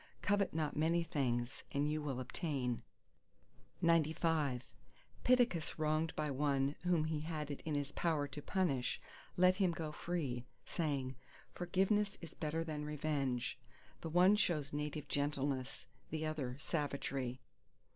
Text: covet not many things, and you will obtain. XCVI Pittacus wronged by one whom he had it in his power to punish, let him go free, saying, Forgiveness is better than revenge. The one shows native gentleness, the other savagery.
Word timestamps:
covet 0.23 0.51
not 0.51 0.75
many 0.75 1.03
things, 1.03 1.63
and 1.71 1.91
you 1.91 2.01
will 2.01 2.19
obtain. 2.19 2.81
XCVI 3.83 4.61
Pittacus 5.23 5.77
wronged 5.77 6.11
by 6.15 6.31
one 6.31 6.75
whom 6.81 7.03
he 7.03 7.19
had 7.19 7.51
it 7.51 7.61
in 7.65 7.75
his 7.75 7.91
power 7.91 8.27
to 8.27 8.41
punish, 8.41 8.99
let 9.37 9.57
him 9.57 9.69
go 9.71 9.91
free, 9.91 10.43
saying, 10.65 11.13
Forgiveness 11.53 12.17
is 12.19 12.33
better 12.33 12.63
than 12.63 12.83
revenge. 12.83 13.59
The 13.99 14.09
one 14.09 14.35
shows 14.35 14.73
native 14.73 15.07
gentleness, 15.07 15.85
the 16.09 16.25
other 16.25 16.57
savagery. 16.59 17.39